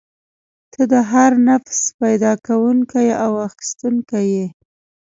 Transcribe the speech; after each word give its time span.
ته 0.71 0.81
د 0.91 0.93
هر 1.11 1.31
نفس 1.49 1.79
پیدا 2.01 2.33
کوونکی 2.47 3.07
او 3.23 3.31
اخیستونکی 3.47 4.23
یې. 4.35 4.47